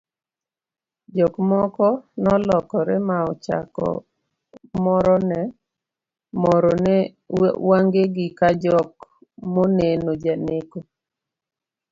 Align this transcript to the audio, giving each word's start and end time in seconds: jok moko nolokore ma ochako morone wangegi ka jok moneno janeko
jok 1.17 1.35
moko 1.51 1.87
nolokore 2.23 2.95
ma 3.07 3.17
ochako 3.31 3.87
morone 6.43 6.97
wangegi 7.69 8.27
ka 8.39 8.47
jok 8.63 8.91
moneno 9.53 10.11
janeko 10.23 10.79